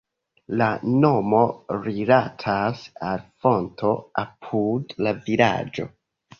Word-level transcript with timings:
La 0.61 0.69
nomo 1.03 1.41
rilatas 1.89 2.83
al 3.11 3.23
fonto 3.45 3.95
apud 4.25 4.99
la 5.07 5.17
vilaĝo. 5.31 5.91